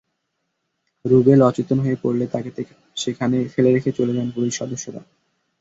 রুবেল 1.05 1.39
অচেতন 1.41 1.77
হয়ে 1.79 1.97
পড়লে 2.03 2.25
তাঁকে 2.27 2.51
সেখানে 2.97 3.37
ফেলে 3.53 3.69
রেখে 3.71 3.91
চলে 3.97 4.13
যান 4.13 4.27
পুলিশ 4.35 4.53
সদস্যরা। 4.57 5.01